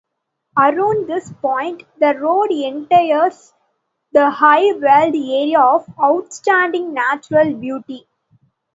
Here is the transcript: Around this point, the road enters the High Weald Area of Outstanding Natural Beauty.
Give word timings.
Around 0.57 1.07
this 1.07 1.31
point, 1.31 1.83
the 1.99 2.15
road 2.17 2.47
enters 2.51 3.53
the 4.11 4.31
High 4.31 4.71
Weald 4.73 5.13
Area 5.13 5.59
of 5.59 5.85
Outstanding 6.01 6.91
Natural 6.95 7.53
Beauty. 7.53 8.07